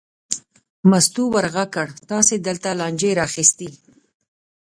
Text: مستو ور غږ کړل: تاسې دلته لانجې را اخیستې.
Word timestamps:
مستو 0.89 1.23
ور 1.33 1.45
غږ 1.55 1.69
کړل: 1.75 1.97
تاسې 2.11 2.33
دلته 2.47 2.69
لانجې 2.79 3.11
را 3.17 3.23
اخیستې. 3.29 3.69